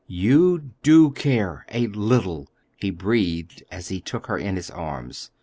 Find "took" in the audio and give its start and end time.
4.01-4.25